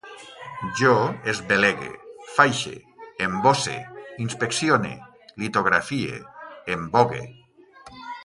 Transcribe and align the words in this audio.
Jo 0.77 0.93
esbelegue, 1.31 1.89
faixe, 2.37 2.73
emboce, 3.27 3.75
inspeccione, 4.25 4.93
litografie, 5.43 6.17
embogue 6.77 7.21